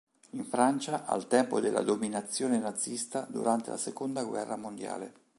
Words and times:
In 0.31 0.45
Francia, 0.45 1.05
al 1.05 1.27
tempo 1.27 1.59
della 1.59 1.83
dominazione 1.83 2.57
nazista, 2.57 3.27
durante 3.29 3.69
la 3.69 3.77
seconda 3.77 4.23
guerra 4.23 4.55
mondiale. 4.55 5.13